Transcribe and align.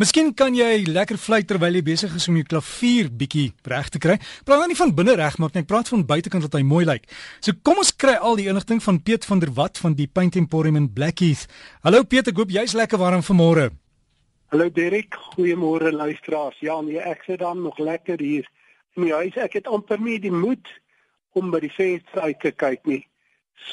Miskien 0.00 0.30
kan 0.32 0.54
jy 0.56 0.86
lekker 0.88 1.18
fluit 1.20 1.44
terwyl 1.44 1.74
jy 1.76 1.82
besig 1.84 2.12
is 2.16 2.24
om 2.30 2.36
jou 2.38 2.46
klavier 2.48 3.10
bietjie 3.12 3.50
reg 3.68 3.90
te 3.92 3.98
kry. 4.00 4.14
Praat 4.48 4.62
nou 4.62 4.68
nie 4.70 4.76
van 4.78 4.92
binne 4.96 5.12
reg 5.18 5.34
maak 5.42 5.52
nie, 5.52 5.62
praat 5.68 5.90
van 5.92 6.06
buitekant 6.08 6.46
dat 6.46 6.54
hy 6.56 6.62
mooi 6.64 6.86
lyk. 6.88 7.02
So 7.44 7.52
kom 7.68 7.82
ons 7.82 7.90
kry 7.92 8.14
al 8.16 8.38
die 8.40 8.46
inligting 8.48 8.80
van 8.80 9.02
Piet 9.04 9.28
van 9.28 9.42
der 9.44 9.52
Walt 9.58 9.76
van 9.76 9.92
die 9.98 10.06
Paint 10.08 10.38
Emporium 10.40 10.78
in 10.80 10.86
Blackheath. 10.96 11.42
Hallo 11.84 12.00
Piet, 12.08 12.30
ek 12.32 12.40
hoop 12.40 12.54
jy's 12.54 12.72
lekker 12.78 12.96
warm 13.02 13.20
vanmôre. 13.26 13.66
Hallo 14.54 14.70
Derek, 14.78 15.18
goeiemôre 15.34 15.92
luisteraars. 15.92 16.56
Ja, 16.64 16.78
nee, 16.80 16.96
ek 16.96 17.28
sit 17.28 17.42
dan 17.44 17.60
nog 17.60 17.76
lekker 17.76 18.24
hier 18.24 18.48
in 18.96 19.04
die 19.04 19.12
huis. 19.12 19.36
Ek 19.36 19.58
het 19.58 19.68
amper 19.68 20.00
nie 20.00 20.16
die 20.16 20.32
moed 20.32 20.72
om 21.36 21.52
by 21.52 21.60
die 21.66 21.72
venster 21.76 22.24
uit 22.24 22.40
te 22.40 22.54
kyk 22.56 22.88
nie. 22.88 23.02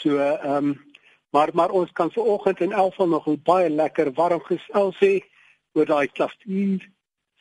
So, 0.02 0.20
ehm 0.20 0.74
um, 0.74 0.76
maar 1.32 1.56
maar 1.56 1.72
ons 1.72 1.96
kan 1.96 2.12
vanoggend 2.12 2.68
in 2.68 2.76
Elfval 2.76 3.16
nog 3.16 3.32
baie 3.48 3.72
lekker 3.72 4.12
warm 4.20 4.44
gesels 4.52 5.00
hê 5.00 5.16
oor 5.78 5.86
daai 5.86 6.08
klavier 6.08 6.90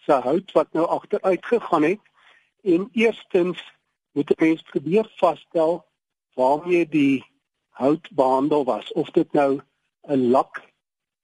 se 0.05 0.13
hout 0.27 0.53
wat 0.53 0.73
nou 0.77 0.87
agteruit 0.87 1.47
gegaan 1.47 1.83
het. 1.83 2.03
En 2.63 2.89
eerstens 2.93 3.63
moet 4.13 4.31
'n 4.31 4.45
mens 4.45 4.63
probeer 4.63 5.09
vasstel 5.17 5.85
waarmee 6.35 6.89
die 6.89 7.25
hout 7.69 8.09
behandel 8.11 8.65
was. 8.65 8.93
Of 8.93 9.11
dit 9.11 9.33
nou 9.33 9.61
'n 10.09 10.31
lak 10.31 10.63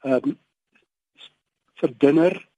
um, 0.03 0.39
verdunner 1.75 2.49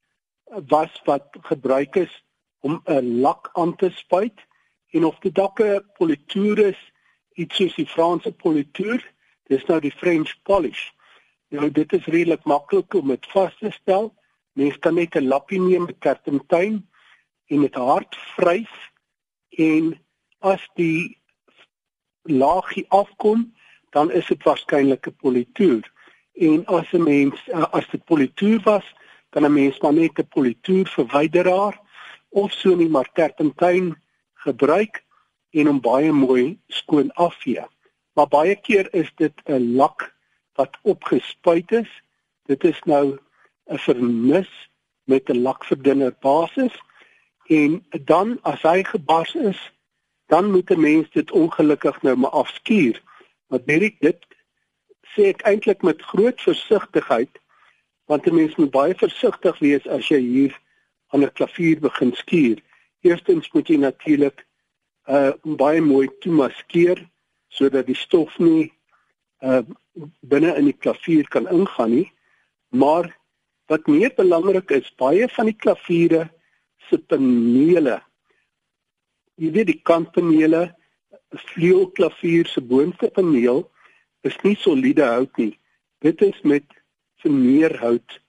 was 0.67 1.01
wat 1.03 1.27
gebruik 1.41 1.95
is 1.95 2.23
om 2.59 2.81
'n 2.85 3.19
lak 3.19 3.49
aan 3.53 3.75
te 3.75 3.89
spuit 3.89 4.45
en 4.89 5.05
of 5.05 5.19
dit 5.19 5.35
dalk 5.35 5.59
'n 5.59 5.85
politoer 5.97 6.57
is 6.57 6.91
iets 7.33 7.55
soos 7.55 7.75
die 7.75 7.87
Franse 7.87 8.31
politoer 8.31 9.13
dis 9.43 9.65
nou 9.65 9.79
die 9.79 9.91
French 9.91 10.33
polish. 10.43 10.89
Nou 11.47 11.71
dit 11.71 11.93
is 11.93 12.05
redelik 12.05 12.43
maklik 12.43 12.93
om 12.93 13.07
dit 13.07 13.25
vas 13.33 13.57
te 13.59 13.71
stel 13.71 14.13
Mens 14.55 14.77
kan 14.79 14.95
net 14.95 15.15
'n 15.15 15.27
lappie 15.27 15.59
neem 15.59 15.85
met 15.85 16.01
terpentuin 16.01 16.75
en 17.51 17.61
dit 17.61 17.75
hard 17.75 18.15
vryf 18.35 18.73
en 19.49 19.99
as 20.39 20.63
die 20.75 21.17
laagie 22.21 22.85
afkom, 22.89 23.53
dan 23.89 24.11
is 24.11 24.27
dit 24.27 24.43
waarskynlik 24.43 25.07
'n 25.07 25.15
politoer. 25.21 25.83
En 26.33 26.65
as 26.65 26.91
'n 26.93 27.03
mens 27.03 27.51
as 27.51 27.87
dit 27.91 28.05
politoer 28.05 28.61
was, 28.63 28.85
kan 29.29 29.45
'n 29.45 29.53
mens 29.53 29.79
maar 29.79 29.93
net 29.93 30.19
'n 30.19 30.27
politoer 30.27 30.87
verwyderaar 30.87 31.79
of 32.29 32.51
so 32.51 32.75
nie 32.75 32.89
maar 32.89 33.09
terpentuin 33.13 33.95
gebruik 34.33 35.03
en 35.49 35.65
hom 35.65 35.81
baie 35.81 36.11
mooi 36.11 36.59
skoon 36.67 37.11
afvee. 37.13 37.65
Maar 38.13 38.27
baie 38.27 38.55
keer 38.55 38.93
is 38.93 39.11
dit 39.15 39.33
'n 39.45 39.75
lak 39.75 40.15
wat 40.55 40.77
opgespuit 40.81 41.71
is. 41.71 41.91
Dit 42.45 42.63
is 42.63 42.79
nou 42.83 43.19
'n 43.69 43.77
vernis 43.77 44.69
met 45.03 45.29
'n 45.29 45.41
lakverdunner 45.41 46.15
basis 46.19 46.73
en 47.47 47.85
dan 48.05 48.39
as 48.41 48.61
hy 48.61 48.83
gebars 48.83 49.35
is, 49.35 49.71
dan 50.25 50.51
moet 50.51 50.69
'n 50.69 50.79
mens 50.79 51.09
dit 51.11 51.31
ongelukkig 51.31 52.01
nou 52.01 52.15
maar 52.15 52.31
afskuur. 52.31 53.01
Wat 53.47 53.65
baie 53.65 53.99
dit 53.99 54.25
sê 55.13 55.21
ek 55.31 55.41
eintlik 55.41 55.81
met 55.81 56.01
groot 56.01 56.41
versigtigheid 56.41 57.39
want 58.05 58.25
'n 58.25 58.35
mens 58.35 58.55
moet 58.55 58.71
baie 58.71 58.95
versigtig 58.95 59.59
wees 59.59 59.87
as 59.87 60.07
jy 60.07 60.19
hier 60.19 60.61
aan 61.07 61.23
'n 61.23 61.33
klavier 61.33 61.79
begin 61.79 62.13
skuur. 62.13 62.61
Eerstens 63.01 63.51
moet 63.51 63.67
jy 63.67 63.77
natuurlik 63.77 64.45
uh 65.07 65.31
baie 65.43 65.81
mooi 65.81 66.09
toemaskeer 66.19 67.09
sodat 67.47 67.85
die 67.85 67.95
stof 67.95 68.37
nie 68.39 68.73
uh 69.41 69.61
binne 70.21 70.55
in 70.55 70.65
die 70.65 70.77
klavier 70.77 71.27
kan 71.27 71.47
ingaan 71.47 71.89
nie. 71.91 72.11
Maar 72.69 73.15
Wat 73.67 73.87
meer 73.87 74.13
belangrik 74.15 74.69
is, 74.69 74.91
baie 74.97 75.27
van 75.35 75.49
die 75.49 75.57
klaviere 75.57 76.27
se 76.89 76.99
panele. 77.09 77.99
Jy 79.41 79.51
weet 79.51 79.71
die 79.71 79.81
kantpanele, 79.83 80.75
'n 81.33 81.41
vleuelklavier 81.51 82.47
se 82.47 82.61
boonste 82.61 83.09
paneel 83.15 83.65
is 84.23 84.37
nie 84.43 84.55
soliede 84.55 85.03
hout 85.03 85.37
nie. 85.37 85.53
Dit 85.99 86.21
is 86.21 86.37
met 86.43 86.65
vermeerhout 87.23 88.19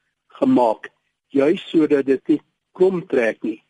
gemaak, 0.41 0.89
juis 1.29 1.63
sodat 1.71 2.07
dit 2.07 2.33
nie 2.33 2.41
krom 2.73 3.05
trek 3.07 3.43
nie. 3.43 3.61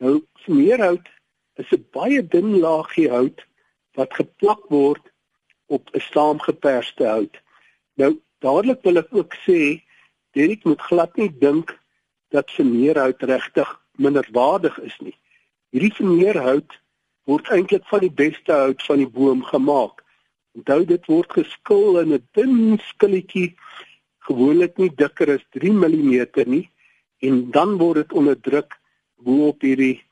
Nou 0.00 0.22
vermeerhout 0.44 1.08
is 1.60 1.72
'n 1.72 1.84
baie 1.92 2.22
dun 2.22 2.58
laagie 2.60 3.08
hout 3.10 3.40
wat 3.98 4.14
geplak 4.14 4.62
word 4.68 5.04
op 5.66 5.90
'n 5.92 6.00
saamgeperste 6.12 7.04
hout. 7.04 7.36
Nou 7.96 8.12
dadelik 8.38 8.82
wil 8.82 8.98
ek 8.98 9.10
ook 9.10 9.34
sê 9.46 9.82
Derek 10.36 10.64
moet 10.68 10.82
glad 10.84 11.16
nie 11.16 11.30
dink 11.40 11.72
dat 12.34 12.50
veneerhout 12.50 13.22
regtig 13.22 13.68
minderwaardig 13.96 14.78
is 14.84 14.96
nie. 15.00 15.14
Hierdie 15.72 15.94
veneerhout 15.96 16.76
word 17.24 17.48
eintlik 17.48 17.86
van 17.88 18.04
die 18.04 18.12
beste 18.12 18.52
hout 18.52 18.84
van 18.84 19.00
die 19.00 19.08
boom 19.08 19.40
gemaak. 19.48 20.02
Onthou 20.56 20.84
dit 20.88 21.08
word 21.08 21.32
geskil 21.32 22.00
in 22.02 22.12
'n 22.12 22.28
dun 22.36 22.78
skilletjie, 22.90 23.56
gewoonlik 24.28 24.76
nie 24.76 24.92
dikker 25.02 25.32
as 25.36 25.44
3 25.56 25.72
mm 25.72 26.44
nie, 26.46 26.68
en 27.24 27.50
dan 27.50 27.76
word 27.80 28.04
dit 28.04 28.12
onder 28.12 28.40
druk 28.40 28.76
bo-op 29.16 29.60
hierdie 29.64 30.02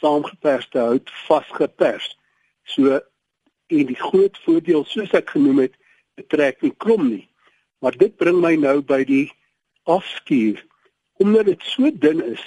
saamgeperste 0.00 0.78
hout 0.78 1.10
vasgepers. 1.28 2.16
So 2.64 3.00
en 3.66 3.86
die 3.86 4.02
groot 4.08 4.38
voordeel 4.44 4.84
soos 4.84 5.12
ek 5.12 5.30
genoem 5.30 5.66
het, 5.66 5.74
dit 6.16 6.28
trek 6.28 6.62
nie 6.62 6.74
krom 6.76 7.08
nie. 7.10 7.28
Maar 7.80 7.96
dit 7.98 8.16
bring 8.16 8.40
my 8.40 8.54
nou 8.56 8.80
by 8.80 9.04
die 9.04 9.26
afskuur. 9.86 10.60
Omdat 11.22 11.44
dit 11.44 11.62
so 11.62 11.90
dun 11.98 12.22
is 12.24 12.44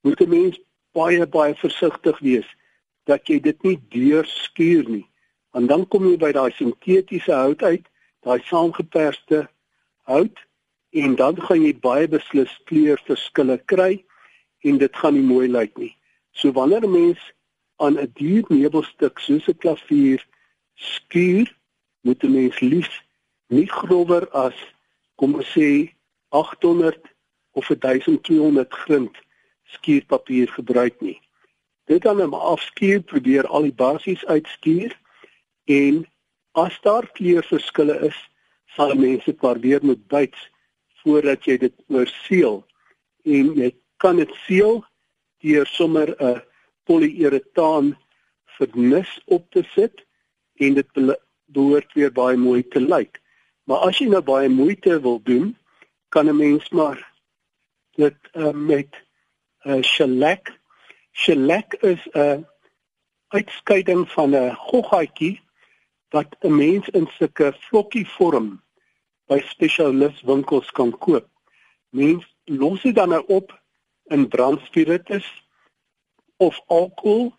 moet 0.00 0.20
'n 0.20 0.28
mens 0.28 0.60
baie 0.92 1.26
baie 1.26 1.54
versigtig 1.54 2.18
wees 2.18 2.48
dat 3.04 3.26
jy 3.26 3.40
dit 3.40 3.62
nie 3.62 3.78
deurskuur 3.88 4.88
nie. 4.88 5.06
Want 5.50 5.68
dan 5.68 5.88
kom 5.88 6.08
jy 6.08 6.16
by 6.16 6.32
daai 6.32 6.52
sintetiese 6.52 7.32
hout 7.32 7.62
uit 7.62 7.86
daai 8.20 8.40
saamgeperste 8.44 9.48
hout 10.08 10.38
en 10.90 11.14
dan 11.16 11.38
gaan 11.40 11.62
jy 11.62 11.74
baie 11.80 12.08
beslis 12.08 12.52
kleurverskille 12.68 13.58
kry 13.72 14.04
en 14.66 14.78
dit 14.78 14.96
gaan 14.96 15.14
nie 15.14 15.24
mooi 15.24 15.48
lyk 15.48 15.76
nie. 15.78 15.94
So 16.32 16.52
wanneer 16.52 16.84
'n 16.84 16.92
mens 16.92 17.20
aan 17.76 17.98
'n 17.98 18.12
duur 18.14 18.44
meubelstuk 18.48 19.18
soos 19.18 19.48
'n 19.48 19.58
klavier 19.62 20.26
skuur 20.74 21.48
moet 22.00 22.24
'n 22.24 22.32
mens 22.32 22.60
lief 22.60 22.90
nie 23.48 23.66
grower 23.66 24.28
as 24.30 24.54
kom 25.16 25.34
ons 25.34 25.50
sê 25.56 25.92
800 26.30 26.98
of 27.58 27.68
1200 27.68 28.74
grind 28.84 29.16
skuurpapier 29.64 30.48
gebruik 30.48 31.00
nie. 31.00 31.18
Dit 31.90 32.02
dan 32.02 32.22
om 32.22 32.34
afskuur 32.34 33.02
probeer 33.02 33.46
al 33.46 33.66
die 33.68 33.74
basies 33.74 34.24
uitskuur 34.26 34.94
en 35.64 36.04
as 36.58 36.76
daar 36.82 37.06
kleurverskille 37.18 37.96
is, 38.06 38.18
sal 38.74 38.94
mense 38.94 39.32
probeer 39.32 39.82
met 39.82 40.06
byts 40.10 40.50
voordat 41.02 41.46
jy 41.46 41.56
dit 41.58 41.74
oorseël 41.88 42.60
en 43.26 43.54
jy 43.58 43.70
kan 44.02 44.20
dit 44.22 44.30
seël 44.46 44.84
deur 45.42 45.66
sommer 45.66 46.14
'n 46.18 46.42
polyuretaan 46.86 47.96
vernis 48.58 49.10
op 49.26 49.50
te 49.50 49.62
sit 49.74 50.04
en 50.60 50.74
dit 50.74 50.88
behoort 51.44 51.92
weer 51.92 52.12
baie 52.12 52.36
mooi 52.36 52.62
te 52.62 52.80
lyk. 52.80 53.20
Maar 53.64 53.88
as 53.88 53.98
jy 53.98 54.08
nou 54.08 54.22
baie 54.22 54.48
moeite 54.48 55.00
wil 55.00 55.20
doen, 55.22 55.56
kan 56.10 56.26
'n 56.26 56.36
mens 56.36 56.68
maar 56.68 57.00
dit 57.96 58.18
uh, 58.32 58.50
met 58.50 58.90
uh, 59.62 59.82
shellac 59.82 60.58
shellac 61.12 61.74
is 61.74 62.02
'n 62.12 62.18
uh, 62.18 62.38
uitskeiding 63.28 64.10
van 64.10 64.30
'n 64.34 64.54
goggaatjie 64.54 65.40
wat 66.14 66.36
'n 66.40 66.54
mens 66.56 66.88
in 66.88 67.06
sulke 67.18 67.52
vlokkie 67.66 68.08
vorm 68.08 68.62
by 69.26 69.38
spesialistwinkels 69.46 70.70
kan 70.70 70.90
koop. 70.98 71.28
Mens 71.88 72.24
los 72.44 72.82
dit 72.82 72.94
dan 72.94 73.08
nou 73.08 73.24
op 73.26 73.60
in 74.04 74.28
brandspiritus 74.28 75.26
of 76.36 76.60
alkohol 76.66 77.34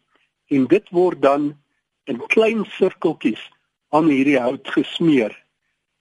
en 0.48 0.68
dit 0.68 0.90
word 0.90 1.22
dan 1.22 1.62
in 2.04 2.26
klein 2.28 2.66
sirkeltjies 2.66 3.44
aan 3.90 4.08
hierdie 4.08 4.40
hout 4.40 4.68
gesmeer 4.68 5.36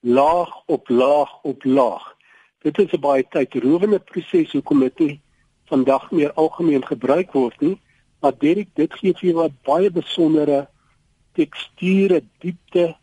laag 0.00 0.52
op 0.66 0.88
laag 0.88 1.42
op 1.42 1.64
laag 1.64 2.16
dit 2.62 2.78
is 2.78 2.92
'n 2.92 3.00
baie 3.00 3.24
tydrowende 3.30 3.98
proses 3.98 4.52
hoekom 4.52 4.80
dit 4.80 4.98
nie 4.98 5.20
vandag 5.70 6.10
meer 6.10 6.32
algemeen 6.32 6.84
gebruik 6.84 7.32
word 7.32 7.60
nie 7.60 7.78
maar 8.20 8.32
Derek 8.38 8.68
dit 8.74 8.92
gee 8.94 9.12
vir 9.12 9.30
jou 9.30 9.48
baie 9.64 9.90
besondere 9.90 10.68
teksture 11.32 12.22
diepte 12.40 12.96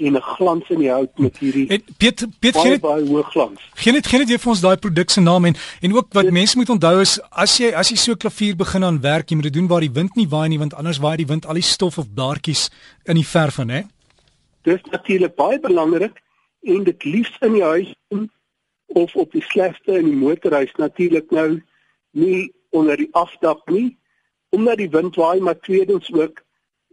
en 0.00 0.16
'n 0.16 0.22
glans 0.22 0.68
in 0.68 0.78
die 0.78 0.90
hout 0.90 1.18
met 1.18 1.38
hierdie 1.38 1.66
en 1.68 1.82
Piet 1.96 2.26
Piet 2.38 2.54
baie, 2.54 2.78
baie 2.78 3.04
hoë 3.04 3.24
glans. 3.32 3.60
Geen 3.74 3.94
net 3.94 4.06
geen 4.06 4.20
net 4.20 4.28
jy 4.28 4.38
vir 4.38 4.50
ons 4.50 4.60
daai 4.60 4.76
produk 4.76 5.10
se 5.10 5.20
naam 5.20 5.44
en 5.44 5.54
en 5.80 5.92
ook 5.92 6.06
wat 6.12 6.30
mense 6.30 6.56
moet 6.56 6.70
onthou 6.70 7.00
is 7.00 7.20
as 7.30 7.58
jy 7.58 7.72
as 7.74 7.90
jy 7.90 7.96
so 7.96 8.14
klavier 8.14 8.56
begin 8.56 8.84
aan 8.84 9.00
werk 9.00 9.28
jy 9.28 9.36
moet 9.36 9.48
dit 9.50 9.58
doen 9.58 9.68
waar 9.68 9.80
die 9.80 9.92
wind 9.92 10.16
nie 10.16 10.28
waai 10.28 10.48
nie 10.48 10.58
want 10.58 10.74
anders 10.74 10.98
waai 10.98 11.16
die 11.16 11.26
wind 11.26 11.46
al 11.46 11.54
die 11.54 11.62
stof 11.62 11.98
of 11.98 12.14
blaartjies 12.14 12.70
in 13.04 13.14
die 13.14 13.26
verf 13.26 13.54
van 13.54 13.68
hè. 13.68 13.82
Dis 14.62 14.80
natuurlik 14.90 15.34
baie 15.34 15.60
belangrik 15.60 16.22
en 16.62 16.84
dit 16.84 17.04
liefs 17.04 17.36
in 17.40 17.52
die 17.52 17.64
huis 17.64 17.94
of 18.98 19.14
op 19.16 19.32
die 19.32 19.44
slegste 19.46 19.98
in 19.98 20.08
die 20.10 20.18
motorhuis 20.18 20.72
natuurlik 20.78 21.30
nou 21.30 21.62
nie 22.10 22.52
onder 22.70 22.96
die 22.96 23.10
afdak 23.12 23.62
nie 23.70 23.98
omdat 24.50 24.82
die 24.82 24.90
wind 24.90 25.14
waai 25.14 25.40
maar 25.40 25.58
tweedens 25.60 26.12
ook 26.12 26.42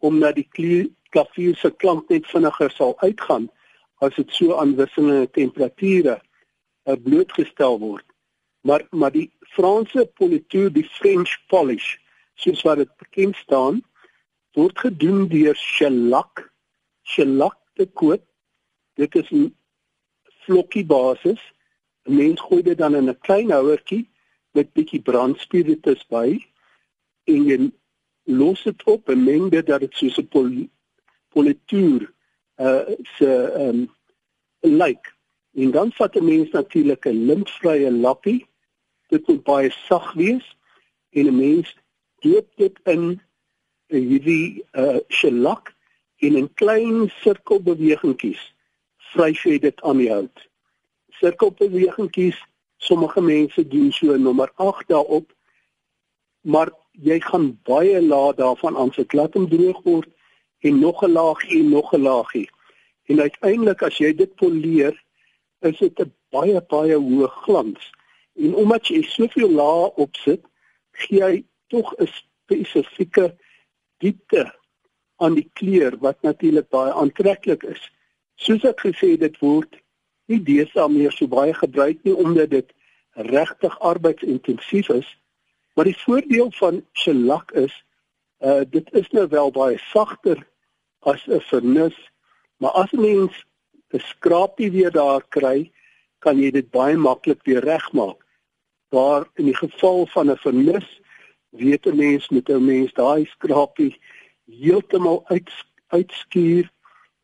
omdat 0.06 0.36
die 0.36 0.50
klavier 1.10 1.56
se 1.56 1.72
klank 1.72 2.10
net 2.10 2.28
vinniger 2.30 2.72
sal 2.72 2.94
uitgaan 3.02 3.50
as 4.06 4.16
dit 4.16 4.34
so 4.34 4.58
aan 4.62 4.76
wisselende 4.78 5.30
temperature 5.34 6.20
uh, 6.86 6.96
blootgestel 7.04 7.80
word. 7.80 8.06
Maar 8.62 8.86
maar 8.92 9.12
die 9.12 9.32
Franse 9.40 10.06
politour, 10.20 10.70
die 10.74 10.86
French 11.00 11.38
polish, 11.48 11.96
soos 12.36 12.62
wat 12.68 12.82
dit 12.84 12.92
bekend 13.02 13.36
staan, 13.36 13.82
word 14.58 14.80
gedoen 14.80 15.28
deur 15.32 15.56
shellac, 15.56 16.44
shellac 17.04 17.58
te 17.80 17.88
koop. 17.94 18.24
Dit 18.98 19.16
is 19.16 19.30
'n 19.32 19.56
vlokkie 20.46 20.86
basis. 20.86 21.42
Mens 22.08 22.42
gooi 22.42 22.62
dit 22.64 22.78
dan 22.78 22.96
in 22.96 23.10
'n 23.10 23.20
klein 23.20 23.52
houertjie 23.52 24.10
met 24.52 24.74
bietjie 24.74 25.02
brandspiritus 25.02 26.06
by 26.08 26.40
en 27.24 27.44
jy 27.44 27.72
los 28.24 28.64
dit 28.64 28.84
op 28.84 29.10
en 29.10 29.24
meng 29.24 29.50
dit 29.52 29.66
dat 29.66 29.80
dit 29.80 29.94
soos 29.94 30.18
'n 30.18 30.28
pol 30.28 30.50
politour 31.36 32.14
uh 32.58 32.96
se 33.18 33.30
um, 33.68 33.88
lyk. 34.60 35.14
En 35.54 35.72
dan 35.72 35.92
vat 35.92 36.16
'n 36.16 36.26
mens 36.26 36.50
natuurlik 36.52 37.06
'n 37.06 37.26
lintvrye 37.26 37.92
lappie. 37.92 38.48
Dit 39.08 39.28
moet 39.28 39.44
baie 39.44 39.72
sag 39.72 40.14
wees 40.14 40.58
en 41.10 41.26
'n 41.28 41.38
mens 41.38 41.76
doop 42.20 42.48
dit 42.56 42.80
in 42.84 43.22
hierdie 43.88 44.64
uh 44.74 45.00
shellac 45.08 45.76
in 46.18 46.38
'n 46.38 46.54
klein 46.54 47.10
sirkelbewegingkies. 47.22 48.54
Vryf 48.98 49.44
jy 49.44 49.60
dit 49.60 49.82
aan 49.82 49.98
die 49.98 50.12
hout. 50.12 50.48
Sirkelbewegingkies, 51.20 52.38
sommige 52.78 53.22
mense 53.22 53.68
doen 53.68 53.92
so 53.92 54.18
nommer 54.18 54.52
8 54.56 54.88
daarop. 54.88 55.34
Maar 56.42 56.72
jy 56.92 57.20
gaan 57.20 57.60
baie 57.64 58.02
laat 58.02 58.38
daarvan 58.38 58.78
aan 58.78 58.92
se 58.94 59.04
glad 59.08 59.36
om 59.36 59.50
droog 59.50 59.82
word 59.84 60.10
en 60.60 60.80
nog 60.80 61.02
'n 61.04 61.12
laagie 61.12 61.60
en 61.60 61.70
nog 61.70 61.94
'n 61.94 62.02
laagie. 62.02 62.50
En 63.06 63.22
uiteindelik 63.22 63.82
as 63.82 63.98
jy 63.98 64.16
dit 64.16 64.36
poleer, 64.36 65.04
is 65.60 65.78
dit 65.78 66.00
'n 66.00 66.14
baie 66.30 66.62
baie 66.62 66.96
hoë 66.96 67.28
glans. 67.28 67.92
En 68.36 68.56
omdat 68.56 68.88
jy 68.88 69.02
soveel 69.02 69.50
lae 69.50 69.92
opsit, 69.96 70.42
gee 70.92 71.20
jy 71.20 71.46
tog 71.68 71.94
'n 71.98 72.08
spesifieke 72.08 73.36
diepte 73.98 74.54
aan 75.16 75.34
die 75.34 75.50
kleur 75.54 75.98
wat 76.00 76.22
natuurlik 76.22 76.70
baie 76.70 76.94
aantreklik 76.94 77.64
is. 77.64 77.92
Soos 78.36 78.64
ek 78.64 78.80
gesê 78.86 79.10
het, 79.12 79.20
dit 79.20 79.40
word 79.40 79.82
nie 80.28 80.40
deesdae 80.44 80.90
meer 80.92 81.12
so 81.12 81.28
baie 81.28 81.54
gebruik 81.54 82.04
nie 82.04 82.16
omdat 82.16 82.50
dit 82.50 82.74
regtig 83.18 83.80
arbeidsintensief 83.80 84.90
is. 84.90 85.08
Maar 85.76 85.86
die 85.90 85.98
voordeel 85.98 86.52
van 86.60 86.84
shellac 86.94 87.52
is 87.52 87.74
uh 88.46 88.62
dit 88.70 88.94
is 88.94 89.10
nou 89.16 89.28
wel 89.28 89.52
baie 89.52 89.78
sagter 89.90 90.44
as 91.00 91.26
'n 91.28 91.42
vernis, 91.50 91.98
maar 92.58 92.72
as 92.72 92.92
'n 92.92 93.02
mens 93.02 93.46
'n 93.94 94.00
skrapie 94.00 94.72
weer 94.72 94.92
daar 94.92 95.24
kry, 95.30 95.72
kan 96.20 96.38
jy 96.38 96.52
dit 96.52 96.70
baie 96.72 96.98
maklik 96.98 97.42
weer 97.44 97.64
regmaak. 97.64 98.26
Waar 98.90 99.28
in 99.36 99.46
die 99.46 99.56
geval 99.56 100.06
van 100.06 100.32
'n 100.32 100.38
vernis 100.38 101.02
weet 101.50 101.86
'n 101.86 101.96
mens 101.96 102.30
met 102.30 102.50
'n 102.50 102.66
mens 102.66 102.94
daai 102.94 103.26
skrapie 103.26 103.98
heeltemal 104.46 105.24
uit 105.26 105.50
uitskuur 105.88 106.72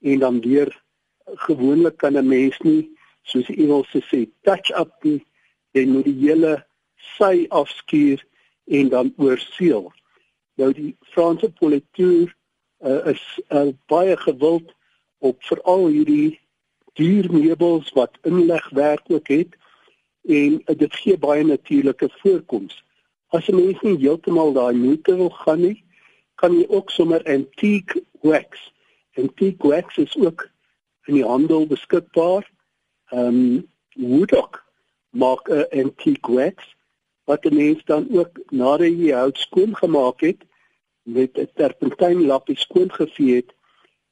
en 0.02 0.20
dan 0.20 0.42
weer 0.42 0.84
gewoonlik 1.26 1.98
kan 1.98 2.18
'n 2.18 2.28
mens 2.28 2.60
nie 2.60 2.93
soos 3.24 3.48
die 3.48 3.60
Engelse 3.64 4.04
sê 4.10 4.26
touch 4.48 4.72
up 4.80 4.94
die 5.06 5.20
jy 5.74 5.86
moet 5.90 6.06
die 6.06 6.20
hele 6.22 6.54
sy 7.18 7.46
afskuur 7.50 8.22
en 8.66 8.90
dan 8.94 9.12
oorseël. 9.18 9.90
Nou 10.62 10.70
die 10.76 10.94
Franse 11.14 11.50
polituur 11.60 12.30
uh, 12.86 13.02
is 13.12 13.24
uh, 13.50 13.72
baie 13.92 14.16
gewild 14.18 14.74
op 15.24 15.42
veral 15.50 15.88
hierdie 15.88 16.40
duur 17.00 17.32
meubels 17.34 17.90
wat 17.98 18.20
inlegwerk 18.22 19.10
ook 19.10 19.28
het 19.34 19.58
en 20.30 20.60
uh, 20.62 20.78
dit 20.78 20.96
gee 21.02 21.18
baie 21.18 21.44
natuurlike 21.44 22.10
voorkoms. 22.22 22.84
As 23.34 23.48
'n 23.50 23.56
mens 23.56 23.82
nie 23.82 23.98
heeltemal 23.98 24.54
daai 24.54 24.76
moeite 24.76 25.16
wil 25.16 25.30
gaan 25.30 25.62
nie, 25.62 25.84
kan 26.36 26.54
jy 26.54 26.66
ook 26.70 26.90
sommer 26.90 27.24
antique 27.26 28.04
wax. 28.22 28.72
Antique 29.18 29.68
wax 29.68 29.98
is 29.98 30.16
ook 30.18 30.50
in 31.06 31.14
die 31.14 31.26
handel 31.26 31.68
beskikbaar. 31.68 32.46
Ehm 33.12 33.28
um, 33.28 33.72
Woodok 33.96 34.64
maak 35.10 35.50
'n 35.50 35.66
antique 35.80 36.32
wax 36.32 36.76
wat 37.26 37.46
'n 37.46 37.56
mens 37.56 37.84
dan 37.86 38.08
ook 38.12 38.40
nadat 38.50 38.98
jy 39.02 39.12
hout 39.12 39.38
skoon 39.38 39.76
gemaak 39.76 40.20
het 40.22 40.42
met 41.04 41.38
'n 41.38 41.50
terpentyn 41.54 42.26
lappie 42.26 42.58
skoon 42.58 42.92
gevee 42.92 43.36
het, 43.36 43.54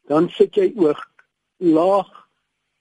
dan 0.07 0.29
sit 0.29 0.55
jy 0.55 0.73
ook 0.75 1.09
laag 1.57 2.27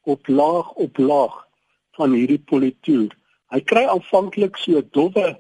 op 0.02 0.28
laag 0.28 0.72
op 0.72 0.98
laag 0.98 1.46
van 1.90 2.12
hierdie 2.12 2.42
politoer. 2.50 3.16
Hy 3.50 3.60
kry 3.60 3.84
aanvanklik 3.84 4.56
so 4.56 4.82
dowwe 4.90 5.38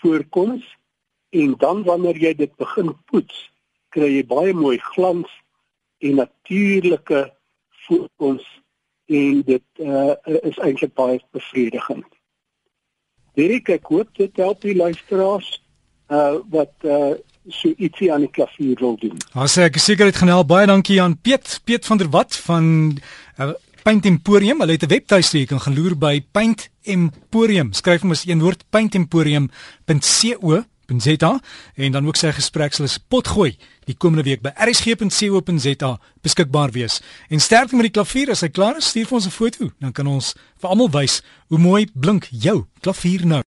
voorkoms 0.00 0.64
en 1.30 1.54
dan 1.58 1.82
wanneer 1.82 2.16
jy 2.16 2.34
dit 2.34 2.56
begin 2.56 2.94
poets, 3.04 3.50
kry 3.88 4.10
jy 4.16 4.26
baie 4.26 4.52
mooi 4.52 4.78
glans 4.78 5.30
en 5.98 6.14
natuurlike 6.14 7.32
voorkoms 7.86 8.46
en 9.06 9.42
dit 9.46 9.62
uh, 9.78 10.14
is 10.42 10.58
eintlik 10.58 10.94
baie 10.94 11.20
bevredigend. 11.30 12.08
Dirk, 13.36 13.68
ek 13.68 13.86
hoop 13.92 14.08
dit 14.16 14.36
help 14.36 14.60
die 14.64 14.76
luisteraars 14.76 15.62
uh 16.10 16.38
wat 16.52 16.72
uh 16.86 17.14
so 17.46 17.70
ietsie 17.78 18.12
aan 18.12 18.24
die 18.24 18.30
klavier 18.30 18.78
wil 18.82 18.96
doen. 18.98 19.18
As 19.38 19.54
ek 19.62 19.78
seker 19.78 20.08
het 20.10 20.18
genel 20.18 20.42
baie 20.46 20.66
dankie 20.66 20.98
aan 21.02 21.14
Piet 21.18 21.60
Piet 21.64 21.86
van 21.86 21.98
der 21.98 22.10
Walt 22.10 22.34
van 22.46 22.64
uh, 23.38 23.52
Paint 23.86 24.06
Emporium. 24.06 24.60
Hulle 24.60 24.72
het 24.72 24.82
'n 24.82 24.90
webtuiste 24.90 25.38
jy 25.38 25.46
kan 25.46 25.60
gaan 25.60 25.74
loer 25.78 25.94
by 25.94 26.24
Paint 26.32 26.70
Emporium. 26.82 27.72
Skryf 27.72 28.00
hom 28.02 28.10
as 28.10 28.26
een 28.26 28.40
woord 28.40 28.64
paintemporium.co 28.70 30.64
.za 30.86 31.40
en 31.74 31.92
dan 31.92 32.06
ook 32.06 32.16
sy 32.16 32.32
gesprek 32.32 32.74
sal 32.74 32.84
is 32.84 32.98
potgooi 32.98 33.56
die 33.86 33.94
komende 33.94 34.24
week 34.26 34.42
by 34.42 34.52
rsg.co.za 34.54 35.92
beskikbaar 36.22 36.72
wees. 36.74 37.00
En 37.28 37.40
sterkte 37.40 37.76
met 37.76 37.88
die 37.90 37.94
klavier 37.94 38.30
as 38.30 38.42
hy 38.42 38.48
klaar 38.48 38.76
is, 38.76 38.90
stuur 38.90 39.06
vir 39.06 39.18
ons 39.18 39.26
'n 39.26 39.30
foto, 39.30 39.70
dan 39.80 39.92
kan 39.92 40.06
ons 40.06 40.34
vir 40.60 40.70
almal 40.70 40.90
wys 40.90 41.22
hoe 41.48 41.58
mooi 41.58 41.86
blink 41.94 42.28
jou 42.30 42.66
klavier 42.80 43.26
nou. 43.26 43.42